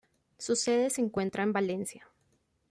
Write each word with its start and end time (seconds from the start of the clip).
Su 0.39 0.55
sede 0.55 0.89
se 0.89 0.99
encuentra 1.01 1.43
en 1.43 1.53
Valencia. 1.53 2.09